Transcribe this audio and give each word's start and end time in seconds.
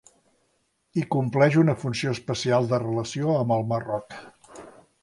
I 1.01 1.03
compleix 1.15 1.57
una 1.65 1.75
funció 1.83 2.15
especial 2.17 2.71
de 2.73 2.81
relació 2.87 3.39
amb 3.43 3.57
el 3.59 3.71
Marroc. 3.75 4.21